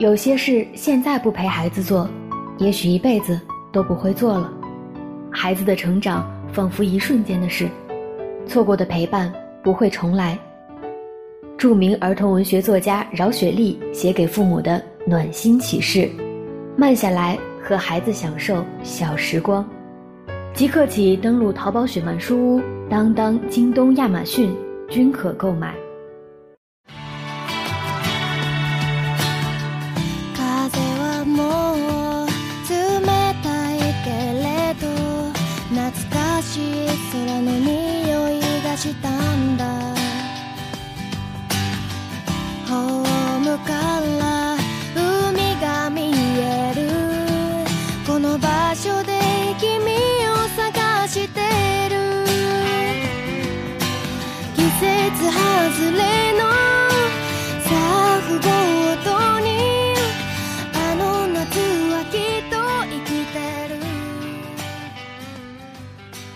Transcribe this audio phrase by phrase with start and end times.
[0.00, 2.08] 有些事现在不陪孩子做，
[2.56, 3.38] 也许一辈子
[3.70, 4.50] 都不会做了。
[5.30, 7.68] 孩子的成长仿佛一瞬间的事，
[8.46, 9.30] 错过的陪伴
[9.62, 10.38] 不会重来。
[11.58, 16.08] 著名儿童文学作家饶雪莉写给父母的暖心启示：
[16.78, 19.62] 慢下来，和孩子享受小时光。
[20.54, 24.50] 即刻起登录淘宝雪漫书屋、当当、京东、亚马逊，
[24.88, 25.74] 均可购买。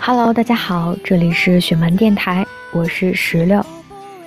[0.07, 3.65] Hello，大家好，这里是雪漫电台，我是石榴。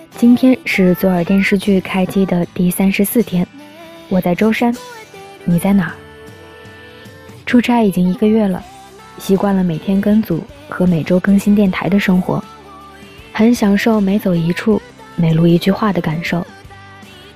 [0.09, 3.47] 今天是左耳电视剧开机的第三十四天，
[4.09, 4.75] 我在舟山，
[5.45, 5.93] 你在哪儿？
[7.45, 8.65] 出差已经一个月了，
[9.19, 12.43] 习惯了每天跟组和每周更新电台的生活，
[13.31, 14.81] 很享受每走一处、
[15.15, 16.43] 每录一句话的感受。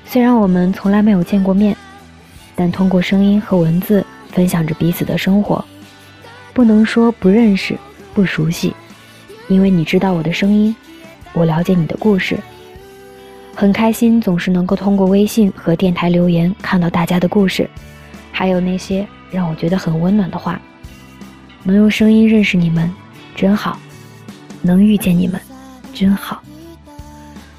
[0.03, 1.77] 虽然我们从来没有见过面，
[2.55, 5.63] 但通过声音和文字分享着彼此的生活，
[6.53, 7.77] 不能说不认识。
[8.13, 8.73] 不熟悉，
[9.47, 10.75] 因为你知道我的声音，
[11.33, 12.37] 我了解你的故事。
[13.53, 17.69] 很开心，总是能够通过微信和电台留言看到大家的故事，
[18.31, 20.59] 还有那些让我觉得很温暖的话。
[21.63, 22.91] 能用声音认识你们，
[23.35, 23.77] 真好；
[24.61, 25.39] 能遇见你们，
[25.93, 26.41] 真好。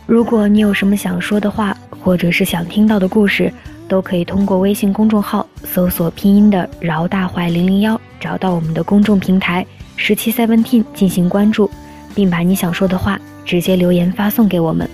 [0.07, 3.53] 如果你有什么想说的话，或者是想听到的故事，
[3.87, 9.65] 都可以通过微信公众号搜索拼音的“饶大坏零零幺”，找到我们的公众平台。
[10.05, 11.71] 十七 seventeen 进行关注，
[12.13, 14.91] 并把你想说的话直接留言发送给我们。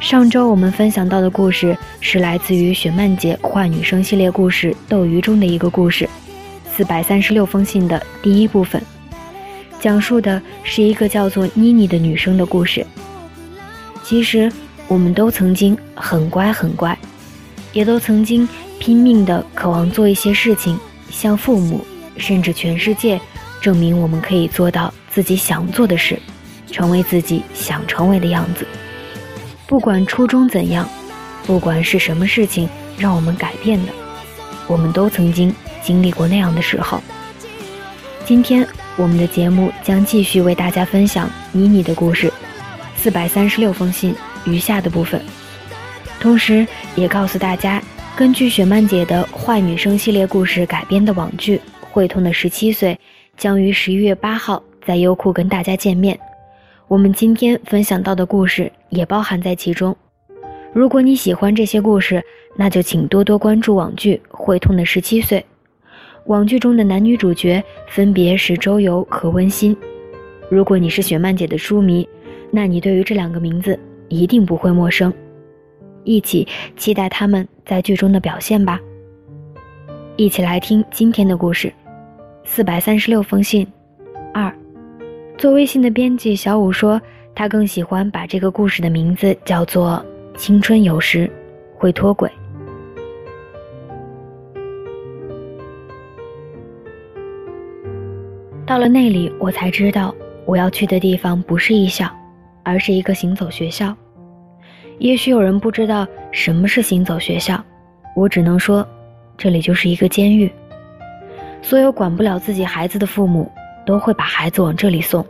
[0.00, 6.06] 上周我们分享到的故事是来自于雪漫姐坏女生系列故事《斗鱼》中的一个故事，
[6.70, 8.82] 四百三十六封信的第一部分，
[9.80, 12.86] 讲述的是一个叫做妮妮的女生的故事。
[14.04, 14.52] 其实
[14.88, 16.96] 我们都曾经很乖很乖，
[17.72, 18.46] 也都曾经
[18.78, 20.78] 拼命的渴望做一些事情，
[21.10, 21.82] 向父母
[22.18, 23.18] 甚至全世界。
[23.66, 26.16] 证明我们可以做到自己想做的事，
[26.70, 28.64] 成为自己想成为的样子。
[29.66, 30.88] 不管初衷怎样，
[31.44, 33.90] 不管是什么事情让我们改变的，
[34.68, 37.02] 我们都曾经经历过那样的时候。
[38.24, 42.32] 今天我们的节目将继续为大家分享妮妮的故事，
[42.96, 45.20] 四百三十六封信余下的部分，
[46.20, 47.82] 同时也告诉大家，
[48.14, 52.94] 根据雪漫姐的坏女生系列故事改编的网剧《会痛的十七岁》。
[53.36, 56.18] 将于十一月八号在优酷跟大家见面，
[56.88, 59.94] 我们今天分享到的故事也包含在其中。
[60.72, 62.22] 如果你喜欢这些故事，
[62.54, 65.38] 那就请多多关注网剧《会痛的十七岁》。
[66.26, 69.76] 网剧中的男女主角分别是周游和温馨。
[70.50, 72.08] 如果你是雪漫姐的书迷，
[72.50, 75.12] 那你对于这两个名字一定不会陌生。
[76.04, 76.46] 一起
[76.76, 78.80] 期待他们在剧中的表现吧。
[80.16, 81.72] 一起来听今天的故事。
[82.46, 83.66] 四百三十六封信，
[84.32, 84.50] 二。
[85.36, 86.98] 做微信的编辑小五说，
[87.34, 90.02] 他更喜欢把这个故事的名字叫做
[90.38, 91.30] 《青春有时
[91.76, 92.30] 会脱轨》。
[98.64, 100.14] 到了那里，我才知道
[100.46, 102.08] 我要去的地方不是艺校，
[102.62, 103.94] 而是一个行走学校。
[104.98, 107.62] 也许有人不知道什么是行走学校，
[108.14, 108.86] 我只能说，
[109.36, 110.50] 这里就是一个监狱。
[111.66, 113.50] 所有管不了自己孩子的父母
[113.84, 115.26] 都会把孩子往这里送。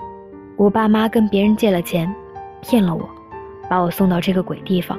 [0.59, 2.15] 我爸妈跟别人借了钱，
[2.61, 3.09] 骗了我，
[3.71, 4.99] 把我送到这个鬼地方。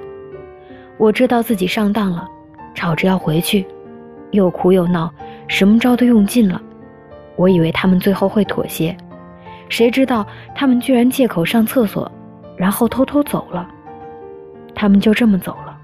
[0.97, 2.28] 我知道自己上当了，
[2.73, 3.63] 吵着要回去，
[4.31, 5.13] 又哭又闹，
[5.47, 6.59] 什么招都用尽了。
[7.35, 8.97] 我以为他们最后会妥协，
[9.69, 10.25] 谁知道
[10.55, 12.11] 他们居然借口上厕所，
[12.57, 13.69] 然后偷偷走了。
[14.73, 15.78] 他们就这么走了，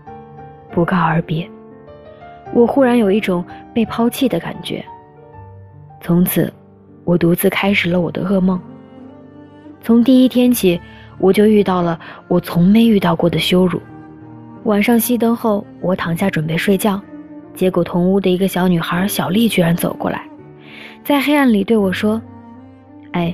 [0.72, 1.48] 不告而别。
[2.56, 4.84] 我忽然有一种被抛弃的感觉。
[6.04, 6.52] 从此，
[7.06, 8.60] 我独自开始了我的噩梦。
[9.82, 10.80] 从第一天起，
[11.18, 11.98] 我就遇到了
[12.28, 13.82] 我从没遇到过的羞辱。
[14.66, 17.02] 晚上熄灯后，我躺下准备睡觉，
[17.56, 20.28] 结果同屋的一个小女孩小丽居然走过来，
[21.06, 22.22] 在黑暗里对我说
[23.14, 23.34] ：“哎，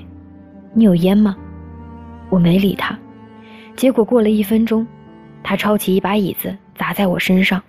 [0.74, 1.36] 你有烟吗？”
[2.30, 2.96] 我没理她。
[3.76, 4.86] 结果过了一分钟，
[5.42, 7.60] 她抄起一把椅子砸在我身上，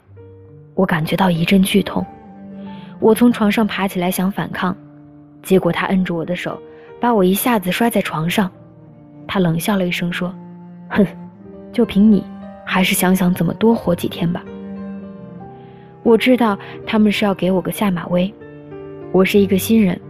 [0.75, 2.05] 我感觉到一阵剧痛。
[2.99, 4.77] 我从床上爬起来想反抗，
[5.43, 6.61] 结果他摁住我的手，
[7.01, 8.51] 把我一下子摔在床上。
[9.27, 10.35] 他冷笑了一声说
[10.91, 11.07] ：“哼，
[11.73, 12.25] 就凭你，
[12.65, 14.43] 还是想想怎么多活几天吧。”
[16.03, 18.33] 我知道他们是要给我个下马威。
[19.13, 20.01] 我是一个新人，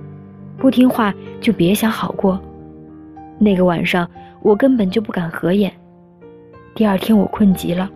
[0.56, 2.40] 不听话就别想好过。
[3.38, 4.08] 那个晚上
[4.42, 5.72] 我根本就不敢合眼。
[6.74, 7.90] 第二天我困极了，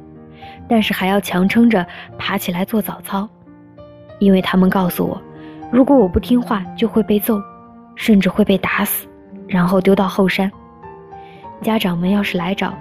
[0.68, 1.86] 但是还要强撑着
[2.18, 3.28] 爬起来做早操。
[4.18, 5.20] 因为他们告诉我，
[5.74, 7.42] 如果我不听话，就会被揍，
[7.96, 9.08] 甚至会被打死，
[9.48, 10.48] 然后丢到后山。
[11.62, 12.72] 家长们要是来找，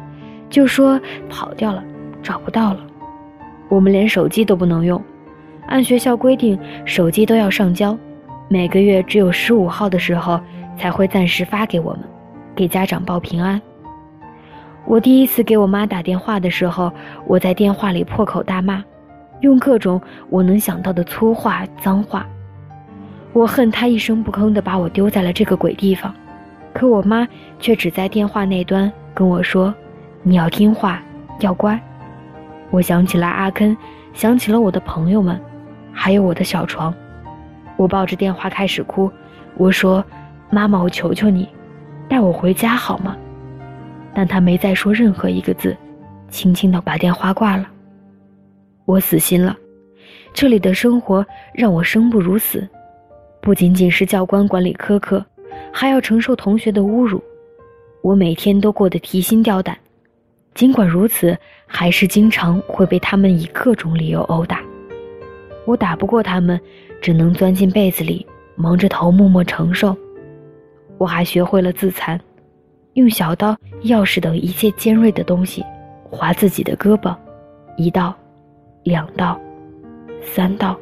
[0.47, 1.83] 就说跑掉了，
[2.21, 2.81] 找不到了。
[3.67, 5.01] 我们连手机都不能用，
[5.65, 6.55] 按学校规定，
[6.85, 7.97] 手机都要上交，
[8.47, 10.39] 每个月只有十五号的时候
[10.77, 12.01] 才会暂时发给我们，
[12.53, 13.59] 给家长报平安。
[14.85, 16.93] 我第一次给我妈打电话的时候，
[17.25, 18.83] 我在电话里破口大骂。
[19.41, 19.99] 用各种
[20.29, 22.23] 我能想到的粗话、脏话，
[23.33, 26.13] 我恨他一声不吭地把我丢在了这个鬼地方，
[26.71, 27.27] 可我妈
[27.59, 29.73] 却只在电话那端跟我说
[30.21, 31.01] ：“你要听话，
[31.39, 31.79] 要乖。”
[32.69, 33.75] 我想起了阿坑，
[34.13, 35.39] 想起了我的朋友们，
[35.91, 36.93] 还有我的小床。
[37.75, 39.11] 我抱着电话开始哭，
[39.57, 40.05] 我说
[40.51, 41.49] ：“妈妈，我求求你，
[42.07, 43.17] 带我回家好吗？”
[44.13, 45.75] 但他没再说任何一个字，
[46.29, 47.67] 轻轻地把电话挂了。
[48.85, 49.57] 我死心了，
[50.33, 52.67] 这里的生活让我生不如死，
[53.43, 55.23] 不仅仅是教官管理苛刻，
[55.69, 57.21] 还要承受同学的侮辱，
[58.01, 59.77] 我每天都过得提心吊胆。
[60.53, 61.37] 尽管如此，
[61.67, 64.61] 还是经常会被他们以各种理由殴打。
[65.65, 66.57] 我打不过他们，
[67.01, 68.25] 只能钻进被子里，
[68.55, 69.93] 蒙着头默默承受。
[70.97, 72.17] 我还学会了自残，
[72.93, 73.53] 用小刀、
[73.83, 75.61] 钥匙等一切尖锐的东西
[76.09, 77.13] 划自己的胳膊，
[77.75, 78.15] 一刀。
[78.85, 79.37] 两道，
[80.21, 80.79] 三道，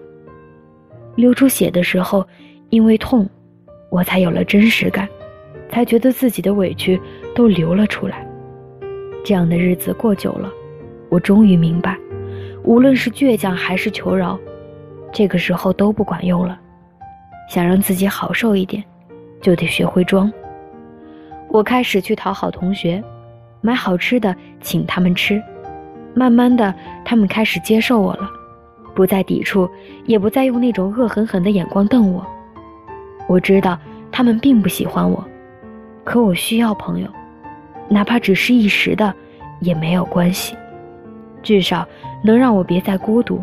[1.16, 2.28] 流出血的时候，
[2.72, 3.30] 因为痛，
[3.90, 5.08] 我才有了真实感，
[5.70, 7.00] 才觉得自己的委屈
[7.36, 8.26] 都流了出来。
[9.24, 10.50] 这样的日子过久了，
[11.10, 11.98] 我终于明白，
[12.64, 14.40] 无论是倔强还是求饶，
[15.12, 16.58] 这个时候都不管用了。
[17.50, 18.82] 想让自己好受一点，
[19.42, 20.32] 就得学会装。
[21.50, 23.04] 我开始去讨好同学，
[23.60, 25.44] 买好吃的请他们吃。
[26.14, 26.74] 慢慢的，
[27.04, 28.30] 他们开始接受我了，
[28.96, 29.70] 不再抵触，
[30.06, 32.26] 也不再用那种恶狠狠的眼光瞪我。
[33.28, 33.78] 我知道
[34.12, 35.24] 他们并不喜欢我，
[36.04, 37.08] 可我需要朋友，
[37.90, 39.14] 哪怕只是一时的，
[39.60, 40.56] 也没有关系，
[41.42, 41.88] 至少
[42.24, 43.42] 能让我别再孤独。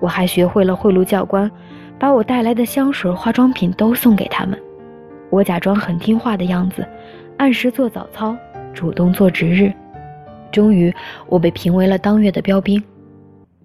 [0.00, 1.50] 我还学会了贿赂教官，
[1.98, 4.58] 把我带来的香水、化妆品都送给他们。
[5.30, 6.86] 我假装很听话的样子，
[7.36, 8.36] 按时做早操，
[8.74, 9.72] 主动做值日。
[10.50, 10.92] 终于，
[11.26, 12.82] 我被评为了当月的标兵。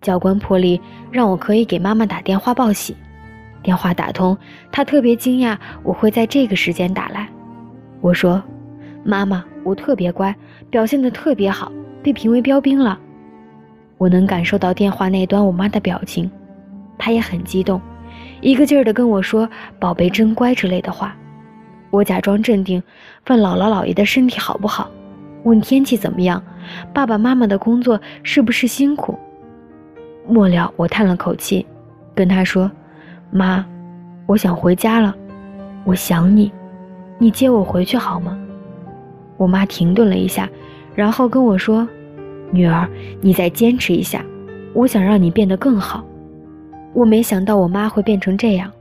[0.01, 0.79] 教官破例
[1.11, 2.95] 让我可以给妈妈打电话报喜。
[3.65, 4.37] 电话打通，
[4.71, 7.27] 他特别惊讶我会在这个时间打来。
[7.99, 8.41] 我说
[9.03, 10.33] ：“妈妈，我特别乖，
[10.69, 11.71] 表现得特别好，
[12.03, 12.99] 被评为标兵了。”
[13.97, 16.29] 我能感受到电话那端我妈的表情，
[16.95, 17.81] 她也很激动，
[18.39, 19.49] 一个劲儿地跟我说
[19.81, 21.15] “宝贝真乖”之类的话。
[21.89, 22.83] 我假装镇定，
[23.29, 24.91] 问姥姥姥爷的身体好不好。
[25.41, 26.39] 问天气怎么样？
[26.93, 29.17] 爸爸妈妈的工作是不是辛苦？
[30.27, 31.65] 末了，我叹了口气，
[32.13, 32.69] 跟他说
[33.31, 33.65] ：“妈，
[34.25, 35.15] 我想回家了，
[35.83, 36.51] 我想你，
[37.17, 38.37] 你接我回去好吗？”
[39.37, 40.49] 我妈停顿了一下，
[40.95, 41.87] 然后跟我说
[42.51, 42.87] ：“女儿，
[43.21, 44.23] 你再坚持一下，
[44.73, 46.05] 我想让你变得更好。”
[46.93, 48.71] 我没想到我妈会变成这样，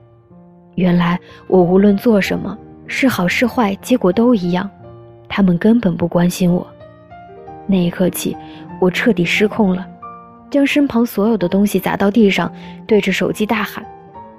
[0.77, 4.71] 原来我无论做什么，是好是坏，结果都一样。
[5.29, 6.65] 他们根本不关心我。
[7.67, 8.37] 那一刻起，
[8.81, 9.85] 我彻底失控了，
[10.49, 12.53] 将身旁所有的东西砸到地上，
[12.87, 13.85] 对着手机大喊：“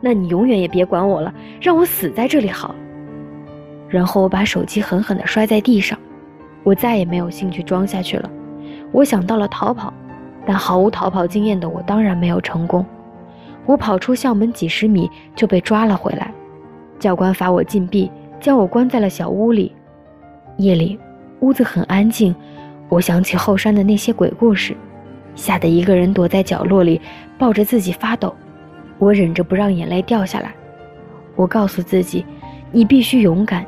[0.05, 2.75] 那你永远也别管我了，让我死在这里好。”
[3.89, 5.97] 然后我把手机狠狠地摔在地上。
[6.63, 8.29] 我再也没有兴趣装下去了。
[8.91, 9.91] 我想到了逃跑，
[10.45, 12.85] 但毫无逃跑经验的我当然没有成功。
[13.65, 16.31] 我跑出校门几十米就被抓了回来，
[16.99, 19.71] 教官罚我禁闭，将我关在了小屋里。
[20.57, 20.99] 夜里，
[21.39, 22.35] 屋子很安静。
[22.89, 24.77] 我想起后山的那些鬼故事，
[25.33, 27.01] 吓得一个人躲在角落里，
[27.39, 28.31] 抱着自己发抖。
[28.99, 30.53] 我忍着不让眼泪掉下来。
[31.35, 32.25] 我告诉自己
[32.71, 33.65] ：“你必须勇敢。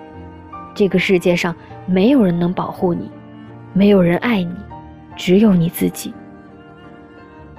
[0.73, 1.55] 这个世界上
[1.85, 3.11] 没有人能保护你，
[3.73, 4.55] 没有人爱你，
[5.15, 6.13] 只有你自己。”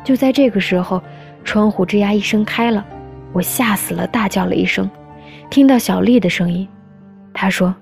[0.04, 1.02] 就在这个时候，
[1.44, 2.86] 窗户吱呀一声开了，
[3.32, 4.88] 我吓死了，大叫了一声，
[5.50, 6.66] 听到小丽的声音，
[7.32, 7.74] 她说。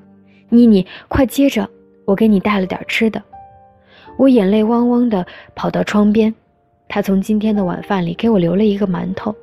[0.48, 1.68] 妮妮，快接着，
[2.04, 3.20] 我给你带了点吃的。
[4.16, 5.26] 我眼泪汪汪的
[5.56, 6.32] 跑到窗边，
[6.88, 9.34] 他从今天的晚饭里给我留了一个馒头，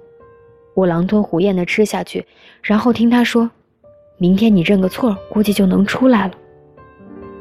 [0.73, 2.25] 我狼吞虎咽地吃下去，
[2.61, 3.49] 然后听他说
[4.17, 6.33] ：“明天你认个错，估计就能出来了。”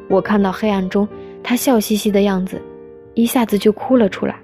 [0.09, 1.09] 我看到黑暗中
[1.43, 2.61] 他笑嘻嘻的样子，
[3.15, 4.37] 一下子就哭了出来。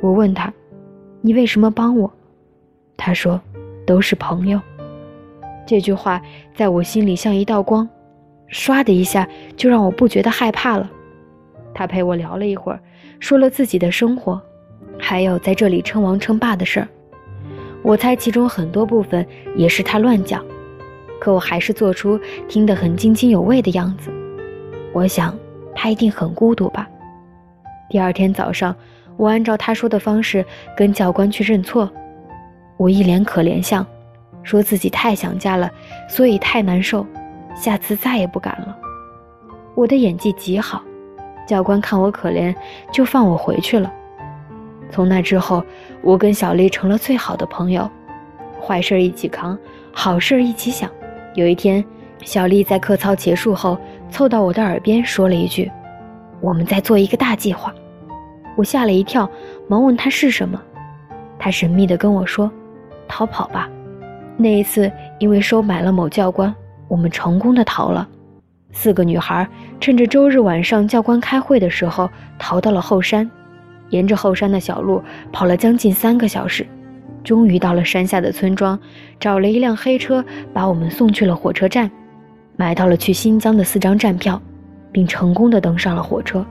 [0.00, 0.52] 我问他
[1.22, 2.12] ：“你为什么帮我？”
[2.96, 3.40] 他说
[3.86, 4.60] ：“都是朋友。”
[5.66, 6.20] 这句话
[6.54, 7.88] 在我心里像一道光，
[8.50, 10.90] 唰的一下就让我不觉得害怕了。
[11.72, 12.80] 他陪我聊了一会儿，
[13.18, 14.40] 说了自己的生活，
[14.98, 16.88] 还有在这里称王称霸的事儿。
[17.84, 19.24] 我猜其中很多部分
[19.54, 20.42] 也是他乱讲，
[21.20, 24.10] 可我还是做出听得很津津有味的样子。
[24.94, 25.38] 我想
[25.74, 26.88] 他一定很孤独吧。
[27.90, 28.74] 第二天早上，
[29.18, 30.42] 我按照他说的方式
[30.74, 31.90] 跟教官去认错，
[32.78, 33.86] 我一脸可怜相。
[34.42, 35.70] 说自己太想家了，
[36.08, 37.06] 所以太难受，
[37.54, 38.76] 下次再也不敢了。
[39.74, 40.82] 我的演技极好，
[41.46, 42.54] 教官看我可怜，
[42.90, 43.92] 就放我回去了。
[44.90, 45.64] 从那之后，
[46.04, 47.90] 我跟小丽成了最好的朋友，
[48.60, 49.58] 坏事一起扛，
[49.90, 50.90] 好事一起想。
[51.34, 51.82] 有一天，
[52.22, 53.78] 小丽在课操结束后，
[54.10, 55.70] 凑到我的耳边说了一句
[56.42, 57.72] ：“我们在做一个大计划。”
[58.54, 59.28] 我吓了一跳，
[59.66, 60.60] 忙问她是什么。
[61.38, 62.52] 她神秘地跟我说
[63.08, 63.66] ：“逃跑吧。”
[64.36, 66.54] 那一次，因为收买了某教官，
[66.86, 68.06] 我们成功的逃了。
[68.72, 69.48] 四个女孩
[69.80, 73.28] 趁着周日晚上教官开会的时候，逃到了后山，
[73.90, 76.66] 沿着后山的小路跑了将近三个小时，
[77.22, 78.78] 终于到了山下的村庄，
[79.18, 81.90] 找了一辆黑车把我们送去了火车站，
[82.56, 84.40] 买到了去新疆的四张站票，
[84.90, 86.44] 并成功的登上了火车。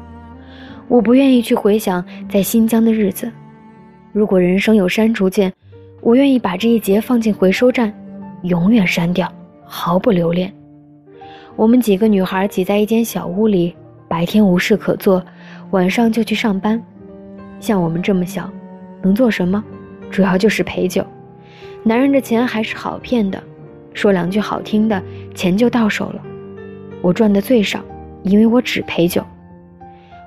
[0.88, 3.32] 我不愿意去回想在新疆的日子，
[4.12, 5.52] 如果人生有删除键。
[6.06, 7.94] 我愿意把这一节放进回收站，
[8.42, 9.32] 永远删掉，
[9.63, 10.54] 毫不留恋。
[11.56, 13.74] 我们几个女孩挤在一间小屋里，
[14.10, 15.24] 白天无事可做，
[15.72, 16.84] 晚上就去上班。
[17.60, 18.50] 像我们这么小，
[19.01, 19.63] 能做什么？
[20.12, 21.05] 主要就是陪酒。
[21.83, 23.41] 男人的钱还是好骗的，
[23.93, 25.01] 说两句好听的，
[25.36, 26.22] 钱就到手了。
[27.01, 27.79] 我赚的最少，
[28.22, 29.24] 因为我只陪酒。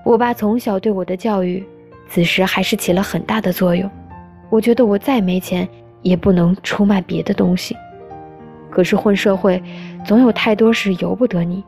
[0.04, 1.64] 我爸从小对我的教育，
[2.09, 3.90] 此时还是起了很大的作用。
[4.50, 5.66] 我觉得我再没钱，
[6.02, 7.76] 也不能出卖别的东西。
[8.71, 9.62] 可是混社会，
[10.04, 11.64] 总有太多事由不得你。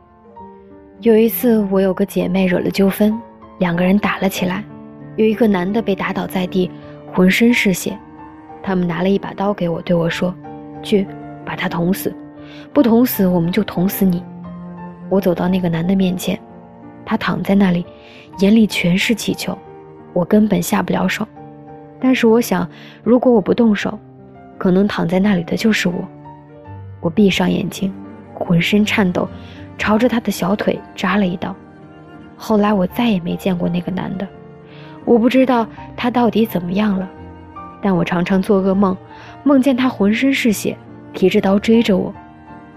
[1.01, 3.19] 有一次，我有个姐妹惹了纠纷，
[3.57, 4.63] 两个人打了起来，
[5.19, 6.71] 有一个男的被打倒在地，
[7.11, 7.99] 浑身是血。
[8.63, 10.33] 他们拿了一把刀给我，对我说
[10.81, 11.05] ：“去，
[11.43, 12.15] 把他捅死，
[12.71, 14.23] 不捅死我们就捅死你。”
[15.11, 16.39] 我走到那个男的面前，
[17.05, 17.85] 他躺在那里，
[18.37, 19.57] 眼里全是乞求，
[20.13, 21.27] 我根本下不了手。
[21.99, 22.65] 但是我想，
[23.03, 23.99] 如果我不动手，
[24.57, 25.95] 可能躺在那里的就是我。
[27.01, 27.93] 我闭上眼睛，
[28.33, 29.27] 浑身颤抖，
[29.77, 31.53] 朝着他的小腿扎了一刀。
[32.37, 34.25] 后来我再也没见过那个男的，
[35.09, 35.65] 我不知道
[35.97, 37.09] 他到底怎么样了。
[37.81, 38.95] 但我常常做噩梦，
[39.43, 40.77] 梦见他浑身是血，
[41.13, 42.13] 提着刀追着我。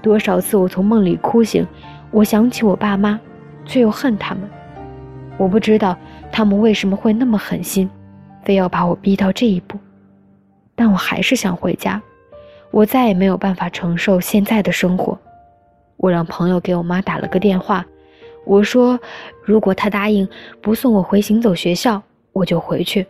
[0.01, 1.67] 多少次我从梦里哭醒，
[2.11, 3.21] 我想起我爸妈，
[3.67, 4.49] 却又恨他们。
[5.37, 5.95] 我不知道
[6.31, 7.89] 他们为什么会那么狠心。
[8.45, 9.79] 非要把我逼到这一步，
[10.75, 12.01] 但我还是想回家。
[12.71, 15.17] 我再也没有办法承受现在的生活。
[15.99, 17.85] 我让朋友给我妈打了个电话，
[18.47, 18.99] 我说
[19.45, 20.27] 如果她答应
[20.63, 23.07] 不送我回行走学校，我就回去。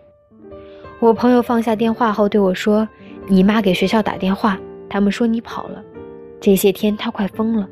[1.00, 2.88] 我朋友放下电话后对我说
[3.26, 5.82] ：“你妈给学校打电话，他们说你跑了。
[6.40, 7.68] 这些天她快疯了。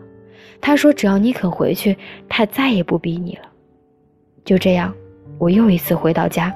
[0.61, 1.97] 她说只要你肯回去，
[2.29, 3.43] 她再也不逼你了。”
[4.45, 4.93] 就这样，
[5.39, 6.53] 我又一次回到家。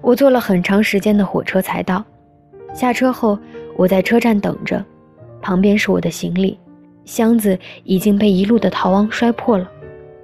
[0.00, 2.04] 我坐了很长时间的火车才到，
[2.72, 3.38] 下车后
[3.76, 4.84] 我在车站等着，
[5.40, 6.58] 旁边是我的行李
[7.04, 9.70] 箱子，已经被一路的逃亡摔破了，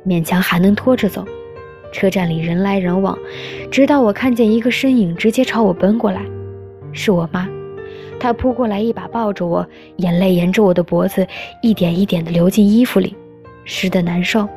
[0.07, 1.25] 勉强还能拖着走。
[1.93, 3.17] 车站里人来人往，
[3.71, 6.23] 直到我看见一个身影直接朝我奔过来，
[6.93, 7.49] 是我妈，
[8.19, 9.65] 她扑过来一把抱着我，
[9.99, 11.27] 眼泪沿着我的脖子
[11.61, 13.15] 一点一点地流进衣服里，
[13.65, 14.49] 湿得难受。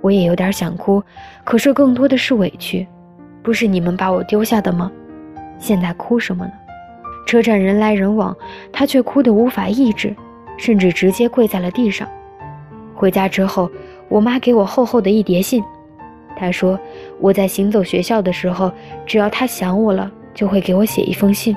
[0.00, 1.02] 我也有点想哭，
[1.44, 2.86] 可是更多的是委屈。
[3.42, 4.90] 不是你们把我丢下的吗？
[5.58, 6.52] 现在哭什么呢？
[7.26, 8.36] 车站人来人往，
[8.70, 10.14] 他却哭得无法抑制，
[10.58, 12.06] 甚至直接跪在了地上。
[12.94, 13.70] 回家之后，
[14.08, 15.64] 我妈给我厚厚的一叠信，
[16.36, 16.78] 他说
[17.20, 18.72] 我在行走学校的时候，
[19.06, 21.56] 只要他想我了，就会给我写一封信。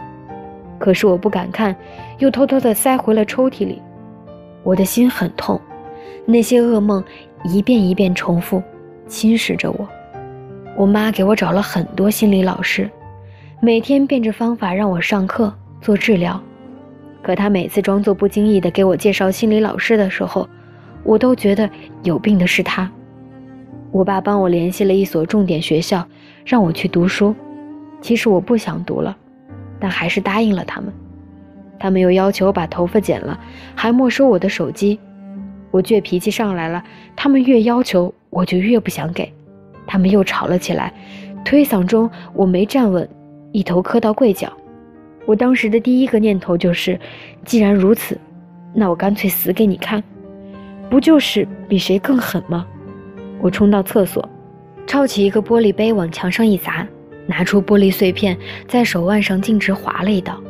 [0.79, 1.75] 可是我不敢看，
[2.19, 3.81] 又偷偷地塞回了抽屉里。
[4.63, 5.59] 我的心很痛，
[6.25, 7.03] 那些噩梦
[7.43, 8.61] 一遍一遍重复，
[9.07, 9.87] 侵蚀着我。
[10.75, 12.87] 我妈给我找了很多心理老师，
[13.59, 16.39] 每天变着方法让我上课做治疗。
[17.23, 20.47] 可她每次装作不经意的给我介绍心理老师的时候，
[21.03, 21.67] 我都觉得
[22.03, 22.91] 有病的是她。
[23.91, 26.05] 我爸帮我联系了一所重点学校，
[26.45, 27.33] 让我去读书。
[28.01, 29.15] 其实我不想读了，
[29.79, 30.93] 但还是答应了他们。
[31.79, 33.39] 他们又要求把头发剪了，
[33.75, 34.99] 还没收我的手机。
[35.71, 36.83] 我倔脾气上来了，
[37.15, 39.31] 他们越要求我就越不想给。
[39.85, 40.93] 他们又吵了起来，
[41.45, 43.07] 推搡中我没站稳，
[43.51, 44.51] 一头磕到柜角。
[45.25, 46.99] 我当时的第一个念头就是，
[47.45, 48.19] 既然如此，
[48.73, 50.03] 那我干脆死给你看，
[50.89, 52.65] 不就是比谁更狠吗？
[53.39, 54.27] 我冲到厕所，
[54.85, 56.87] 抄起一个玻璃杯往墙上一砸，
[57.25, 60.41] 拿出玻璃碎片，在手腕上径直划了一道。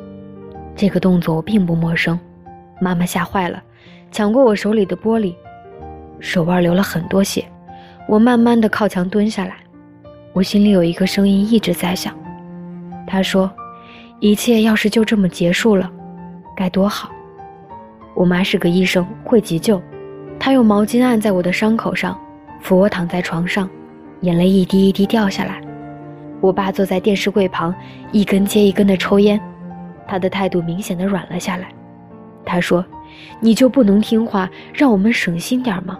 [0.76, 2.20] 这个动作我并不陌生，
[2.80, 3.62] 妈妈吓坏了，
[4.12, 5.36] 抢过我手里的玻璃，
[6.20, 7.44] 手腕流了很多血。
[8.08, 9.58] 我慢慢的靠墙蹲下来，
[10.34, 12.16] 我心里有一个声音一直在响，
[13.06, 13.52] 他说
[14.22, 15.92] ：“一切要是就这么结束了，
[16.56, 17.12] 该多好。”
[18.16, 19.82] 我妈是个医生，会急救，
[20.40, 22.18] 她用毛巾按在我的伤口上，
[22.60, 23.70] 扶我躺在床上，
[24.22, 25.62] 眼泪一滴一滴掉下来。
[26.42, 27.74] 我爸坐在电视柜旁，
[28.12, 29.40] 一根接一根的抽烟。
[30.08, 31.68] 他的态度明显的软了下来，
[32.46, 32.86] 他说
[33.42, 35.98] ：“你就不能听话，让我们省心点吗？”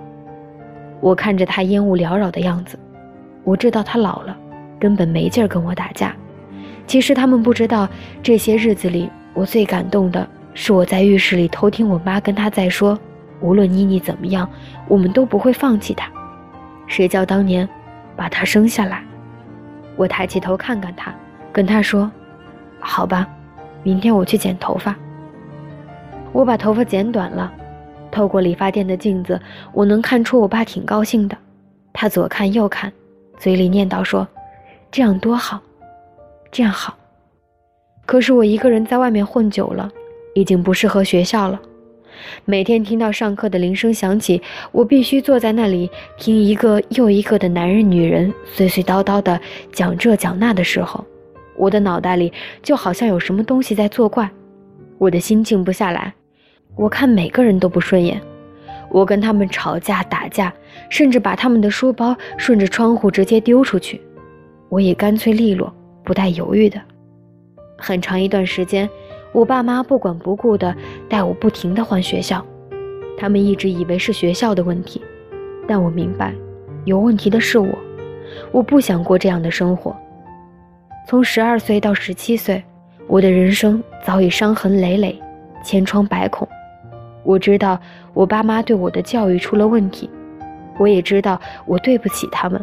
[1.02, 2.78] 我看着他烟雾缭绕的样子，
[3.44, 4.38] 我知道他老了，
[4.80, 6.16] 根本没劲儿跟我打架。
[6.86, 7.88] 其实他们不知道，
[8.24, 12.98] 这些日子里我最感动的是我在浴室里偷听我妈跟他在说
[13.42, 14.50] ：“无论妮妮怎么样，
[14.88, 16.10] 我们都不会放弃她。
[16.88, 17.68] 谁叫当年
[18.16, 19.04] 把他生下来？”
[19.96, 21.14] 我抬起头看看他，
[21.52, 22.12] 跟他说
[22.80, 23.28] ：“好吧。”
[23.84, 24.96] 明天我去剪头发。
[26.34, 27.52] 我把头发剪短了，
[28.12, 29.40] 透过理发店的镜子，
[29.72, 31.38] 我能看出我爸挺高兴的。
[31.94, 32.92] 他左看右看，
[33.38, 34.28] 嘴里念叨说
[34.92, 35.60] ：“这样多好，
[36.52, 36.98] 这样好。”
[38.06, 39.90] 可是我一个人在外面混久了，
[40.36, 41.60] 已经不适合学校了。
[42.46, 49.40] 每天听到上课的铃声响起，我必须坐在那里听一个又一个的男人、女人碎碎叨叨的
[49.72, 51.06] 讲这讲那的时候。
[51.56, 52.32] 我的脑袋里
[52.62, 54.30] 就好像有什么东西在作怪，
[55.00, 56.14] 我的心静不下来。
[56.76, 58.22] 我看每个人都不顺眼，
[58.92, 60.54] 我跟他们吵架打架，
[60.90, 64.00] 甚至把他们的书包顺着窗户直接丢出去。
[64.70, 66.80] 我也干脆利落，不带犹豫的。
[67.76, 68.88] 很长一段时间，
[69.38, 70.76] 我爸妈不管不顾的
[71.08, 72.44] 带我不停的换学校，
[73.16, 75.00] 他们一直以为是学校的问题，
[75.68, 76.34] 但我明白，
[76.86, 77.70] 有问题的是我。
[78.52, 79.96] 我不想过这样的生活。
[81.08, 82.64] 从十二岁到十七岁，
[83.06, 85.16] 我的人生早已伤痕累累，
[85.64, 86.48] 千疮百孔。
[87.24, 87.80] 我知道
[88.16, 90.10] 我爸妈对我的教育出了问题，
[90.80, 92.60] 我也知道我对不起他们。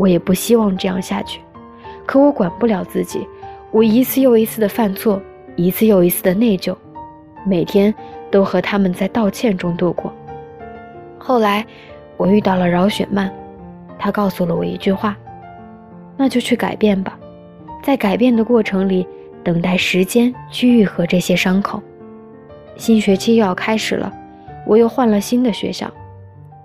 [0.00, 1.40] 我也不希望这样下去，
[2.06, 3.24] 可我管不了自己。
[3.70, 5.22] 我一次又一次的犯错，
[5.56, 6.76] 一次又一次的内疚，
[7.46, 7.94] 每天
[8.30, 10.12] 都和他们在道歉中度过。
[11.18, 11.66] 后来，
[12.16, 13.32] 我遇到了饶雪漫，
[13.98, 15.16] 他告诉了我一句话
[16.16, 17.18] ：“那就去改变吧。”
[17.82, 19.06] 在改变的过程里，
[19.42, 21.82] 等待时间去愈合这些伤口。
[22.76, 24.12] 新学期又要开始了，
[24.66, 25.90] 我又换了新的学校。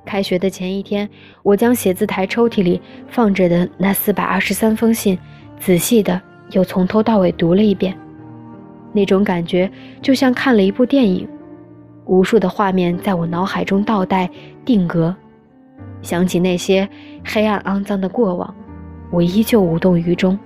[0.06, 1.10] 开学的前一天，
[1.42, 5.18] 我将写字台抽屉里放着的那四百二十三封信，
[5.60, 6.22] 仔细的
[6.52, 7.98] 又从头到尾读了一遍。
[8.96, 9.70] 那种感觉
[10.02, 11.28] 就像看了一部电影，
[12.06, 14.30] 无数的画面在我脑海中倒带
[14.64, 15.14] 定格。
[16.02, 16.88] 想起那些
[17.26, 18.56] 黑暗肮脏的过往，
[19.12, 20.40] 我依旧无动于衷。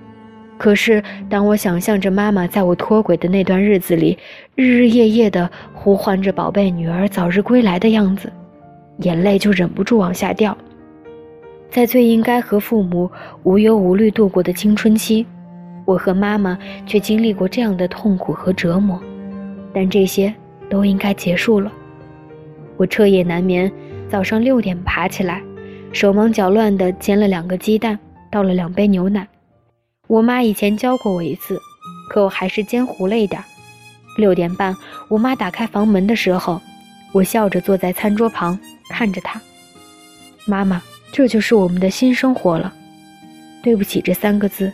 [0.58, 4.18] 可是，当我想象着妈妈在我脱轨的那段日子里，
[4.54, 8.30] 日日夜夜的呼唤着宝贝女儿早日归来的样子，
[8.98, 10.56] 眼泪就忍不住往下掉。
[11.70, 13.10] 在最应该和父母
[13.44, 15.24] 无忧无虑度过的青春期，
[15.90, 19.02] 我和妈妈却经历过这样的痛苦和折磨，
[19.74, 20.32] 但这些
[20.70, 21.72] 都应该结束了。
[22.76, 23.70] 我彻夜难眠，
[24.08, 25.42] 早上六点爬起来，
[25.92, 27.98] 手忙脚乱地煎了两个鸡蛋，
[28.30, 29.26] 倒了两杯牛奶。
[30.06, 31.58] 我妈以前教过我一次，
[32.08, 33.42] 可我还是煎糊了一点。
[34.16, 34.76] 六点半，
[35.08, 36.60] 我妈打开房门的时候，
[37.10, 38.56] 我笑着坐在餐桌旁
[38.90, 39.42] 看着她。
[40.46, 42.72] 妈妈，这就是我们的新生活了。
[43.60, 44.72] 对不起这三个字，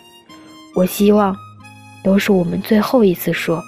[0.77, 1.35] 我希望
[2.05, 3.65] 都是我们最后一次说。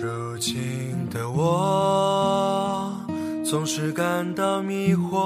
[0.00, 0.54] 如今
[1.10, 2.94] 的我
[3.44, 5.18] 总是感到迷惑，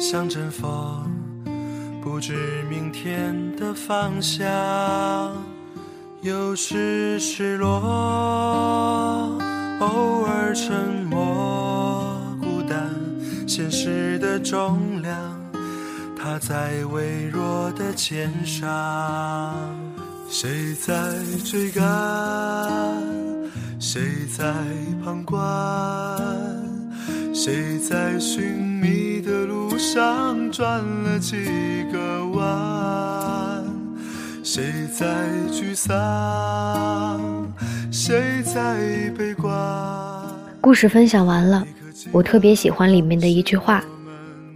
[0.00, 1.08] 像阵风，
[2.02, 4.44] 不知明天的方向。
[6.20, 7.78] 有时失落，
[9.78, 10.76] 偶尔沉
[11.08, 12.92] 默，孤单，
[13.46, 15.14] 现实的重量，
[16.20, 19.54] 它在微弱的肩上。
[20.28, 20.92] 谁在
[21.44, 21.84] 追赶？
[23.78, 24.02] 谁
[24.36, 24.52] 在
[25.04, 25.40] 旁观？
[27.32, 31.36] 谁在寻觅的路上转了几
[31.92, 32.27] 个弯？
[34.50, 35.04] 谁在
[35.52, 37.20] 沮丧？
[37.92, 38.78] 谁在
[39.10, 39.54] 悲观？
[40.62, 41.62] 故事分享完了，
[42.10, 43.84] 我特别喜欢里面的一句话，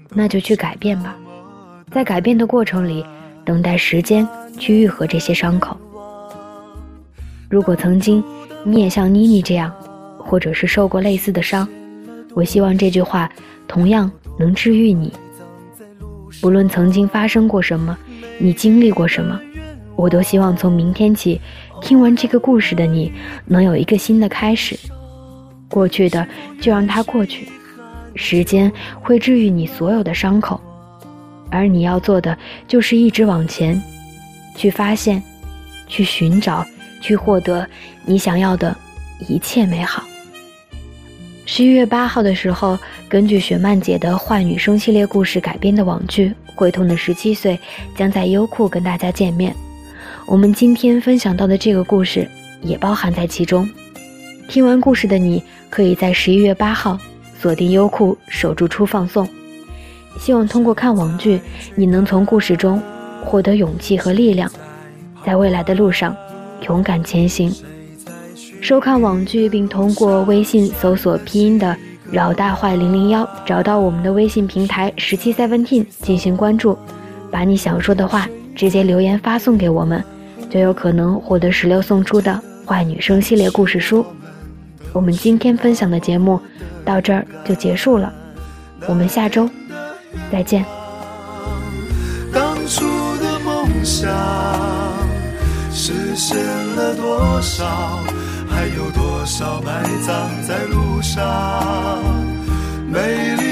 [0.08, 1.14] 那就去改变吧，
[1.90, 3.04] 在改变的过程里，
[3.44, 4.26] 等待时间
[4.58, 5.76] 去愈合这些伤口。
[7.50, 8.24] 如果曾经
[8.64, 9.70] 你也像妮妮这样，
[10.16, 11.68] 或者是受过类似的伤，
[12.32, 13.30] 我希望这句话
[13.68, 15.12] 同样能治愈你。
[16.40, 17.94] 不论曾经发生过什么，
[18.38, 19.38] 你经历过什么，
[20.02, 21.40] 我都希望从明天起，
[21.80, 23.12] 听完这个故事的你
[23.46, 24.76] 能有一个新的开始。
[25.68, 26.26] 过去的
[26.60, 27.46] 就让它过去，
[28.16, 30.60] 时间会治愈你所有的伤口，
[31.50, 32.36] 而你要做的
[32.66, 33.80] 就是一直往前，
[34.56, 35.22] 去发现，
[35.86, 36.66] 去寻找，
[37.00, 37.64] 去获得
[38.04, 38.76] 你想要的
[39.28, 40.02] 一切美好。
[41.46, 42.76] 十一月八号的时候，
[43.08, 47.54] 根据雪漫姐的坏女生系列故事改编的网剧《会痛的十七岁》
[47.96, 49.54] 将在优酷跟大家见面。
[50.32, 52.26] 我们今天分享到的这个故事
[52.62, 53.68] 也包含在其中。
[54.48, 56.98] 听完故事的你，可以在十一月八号
[57.38, 59.28] 锁定优酷，守住初放送。
[60.18, 61.38] 希望通过看网剧，
[61.74, 62.80] 你能从故事中
[63.22, 64.50] 获得勇气和力量，
[65.22, 66.16] 在未来的路上
[66.66, 67.54] 勇敢前行。
[68.62, 71.76] 收看网剧，并通过微信搜索拼音的
[72.10, 76.78] “饶大坏零零幺”，找到我们的微信平台十七 seventeen 进行关注，
[77.30, 80.02] 把你想说的话直接留言发送给我们，
[80.52, 84.04] 就有可能获得石榴送出的坏女生系列故事书。
[84.92, 86.38] 我们今天分享的节目
[86.84, 88.12] 到这儿就结束了，
[88.86, 89.48] 我们下周
[90.30, 90.62] 再见。
[92.34, 92.84] 当初
[93.16, 94.10] 的梦想
[95.72, 96.36] 实现
[96.76, 97.64] 了多少？
[98.46, 101.24] 还有多少埋葬在路上？
[102.90, 103.00] 美
[103.36, 103.51] 丽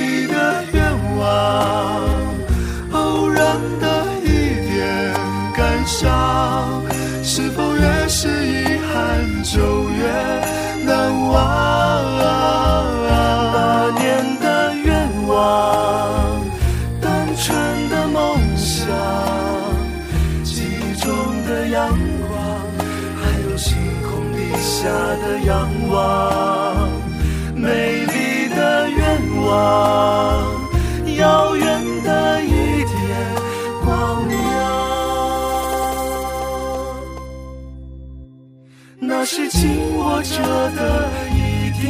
[40.22, 41.84] 着的一点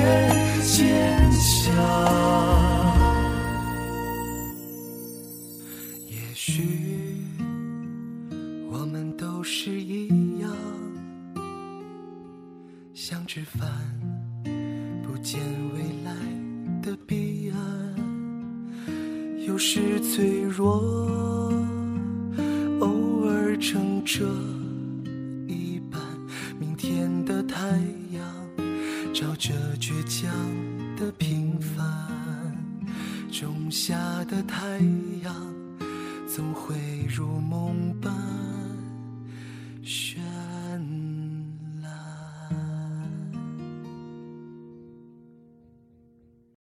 [0.63, 1.75] 坚强。
[6.09, 7.17] 也许
[8.71, 10.51] 我们都是一样，
[12.95, 13.69] 像吃饭，
[15.03, 15.41] 不见
[15.75, 16.15] 未来
[16.83, 17.61] 的彼岸。
[19.47, 20.81] 有时脆弱，